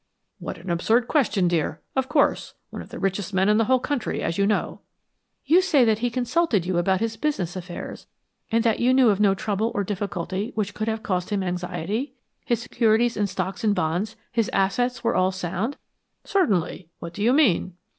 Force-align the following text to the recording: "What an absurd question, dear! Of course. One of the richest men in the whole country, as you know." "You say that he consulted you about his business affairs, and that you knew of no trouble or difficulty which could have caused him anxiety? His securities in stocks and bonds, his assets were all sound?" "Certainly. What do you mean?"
"What 0.39 0.57
an 0.57 0.71
absurd 0.71 1.07
question, 1.07 1.47
dear! 1.47 1.79
Of 1.95 2.09
course. 2.09 2.55
One 2.71 2.81
of 2.81 2.89
the 2.89 2.97
richest 2.97 3.35
men 3.35 3.49
in 3.49 3.57
the 3.57 3.65
whole 3.65 3.77
country, 3.79 4.23
as 4.23 4.35
you 4.35 4.47
know." 4.47 4.79
"You 5.45 5.61
say 5.61 5.85
that 5.85 5.99
he 5.99 6.09
consulted 6.09 6.65
you 6.65 6.79
about 6.79 7.01
his 7.01 7.17
business 7.17 7.55
affairs, 7.55 8.07
and 8.51 8.63
that 8.63 8.79
you 8.79 8.95
knew 8.95 9.09
of 9.11 9.19
no 9.19 9.35
trouble 9.35 9.71
or 9.75 9.83
difficulty 9.83 10.53
which 10.55 10.73
could 10.73 10.87
have 10.87 11.03
caused 11.03 11.29
him 11.29 11.43
anxiety? 11.43 12.15
His 12.43 12.63
securities 12.63 13.15
in 13.15 13.27
stocks 13.27 13.63
and 13.63 13.75
bonds, 13.75 14.15
his 14.31 14.49
assets 14.53 15.03
were 15.03 15.13
all 15.13 15.31
sound?" 15.31 15.77
"Certainly. 16.23 16.89
What 16.97 17.13
do 17.13 17.21
you 17.21 17.31
mean?" 17.31 17.75